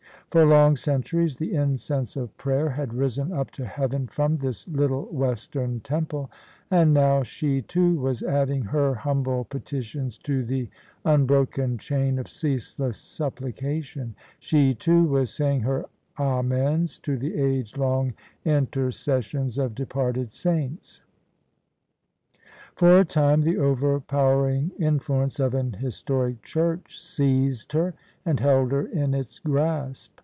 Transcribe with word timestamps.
For 0.31 0.45
long 0.45 0.77
centuries 0.77 1.35
the 1.35 1.53
incense 1.55 2.15
of 2.15 2.37
prayer 2.37 2.69
had 2.69 2.93
risen 2.93 3.33
up 3.33 3.51
to 3.51 3.65
Heaven 3.65 4.07
from 4.07 4.37
this 4.37 4.65
little 4.69 5.07
western 5.07 5.81
temple: 5.81 6.31
and 6.71 6.93
now 6.93 7.21
she, 7.21 7.61
too, 7.61 7.95
was 7.99 8.23
adding 8.23 8.61
her 8.61 8.95
humble 8.95 9.43
petitions 9.43 10.17
to 10.19 10.45
the 10.45 10.69
unbroken 11.03 11.77
chain 11.77 12.17
of 12.17 12.29
ceaseless 12.29 12.95
supplica 12.97 13.83
tion— 13.83 14.15
she, 14.39 14.73
too, 14.73 15.03
was 15.03 15.33
saying 15.33 15.63
her 15.63 15.87
Amens 16.17 16.97
to 16.99 17.17
the 17.17 17.35
age 17.35 17.75
long 17.75 18.13
inter 18.45 18.89
cessions 18.89 19.57
of 19.57 19.75
departed 19.75 20.31
saints. 20.31 21.01
For 22.77 22.97
a 22.97 23.03
time 23.03 23.41
the 23.41 23.57
overpowering 23.57 24.71
influence 24.79 25.41
of 25.41 25.53
an 25.53 25.73
historic 25.73 26.41
Church 26.41 26.97
seized 26.97 27.73
her 27.73 27.95
and 28.25 28.39
held 28.39 28.71
her 28.71 28.87
in 28.87 29.13
its 29.13 29.37
grasp. 29.37 30.19